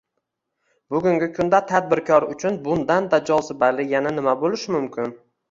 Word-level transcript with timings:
Bugungi 0.95 1.27
kunda 1.35 1.59
tadbirkor 1.71 2.25
uchun 2.37 2.57
bundan-da 2.65 3.21
jozibali 3.31 3.87
yana 3.93 4.17
nima 4.19 4.37
bo‘lishi 4.43 4.77
mumkin? 4.79 5.15